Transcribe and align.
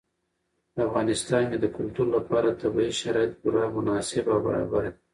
په 0.73 0.79
افغانستان 0.87 1.43
کې 1.49 1.57
د 1.59 1.65
کلتور 1.77 2.07
لپاره 2.15 2.57
طبیعي 2.61 2.91
شرایط 3.01 3.31
پوره 3.41 3.63
مناسب 3.77 4.25
او 4.33 4.39
برابر 4.47 4.83
دي. 4.85 4.93